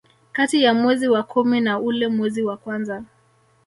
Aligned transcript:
Kati 0.31 0.63
ya 0.63 0.73
mwezi 0.73 1.07
wa 1.07 1.23
kumi 1.23 1.61
na 1.61 1.79
ule 1.79 2.07
mwezi 2.07 2.43
wa 2.43 2.57
kwanza 2.57 3.03